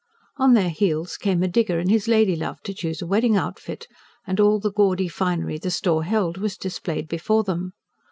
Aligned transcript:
On 0.37 0.55
their 0.55 0.71
heels 0.71 1.15
came 1.15 1.43
a 1.43 1.47
digger 1.47 1.77
and 1.77 1.91
his 1.91 2.07
lady 2.07 2.35
love 2.35 2.59
to 2.63 2.73
choose 2.73 3.03
a 3.03 3.05
wedding 3.05 3.37
outfit; 3.37 3.87
and 4.25 4.39
all 4.39 4.59
the 4.59 4.71
gaudy 4.71 5.07
finery 5.07 5.59
the 5.59 5.69
store 5.69 6.05
held 6.05 6.37
was 6.39 6.57
displayed 6.57 7.07
before 7.07 7.43
them. 7.43 7.73